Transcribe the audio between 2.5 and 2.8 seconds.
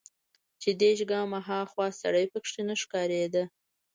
نه